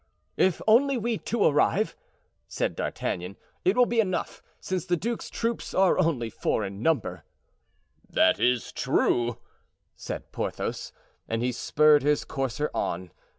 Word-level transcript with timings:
"If 0.37 0.63
only 0.67 0.97
we 0.97 1.19
two 1.19 1.45
arrive," 1.45 1.95
said 2.47 2.75
D'Artagnan, 2.75 3.37
"it 3.63 3.77
will 3.77 3.85
be 3.85 3.99
enough, 3.99 4.41
since 4.59 4.83
the 4.87 4.97
duke's 4.97 5.29
troop 5.29 5.61
are 5.75 5.99
only 5.99 6.31
four 6.31 6.65
in 6.65 6.81
number." 6.81 7.23
"That 8.09 8.39
is 8.39 8.71
true," 8.71 9.37
said 9.95 10.31
Porthos 10.31 10.91
And 11.29 11.43
he 11.43 11.51
spurred 11.51 12.01
his 12.01 12.25
courser 12.25 12.71
on. 12.73 13.11